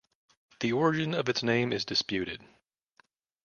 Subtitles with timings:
[0.61, 2.43] The origin of its name is disputed.